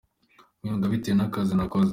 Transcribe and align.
mpembwa 0.61 0.85
bitewe 0.93 1.15
nakazi 1.17 1.53
nakoze. 1.55 1.89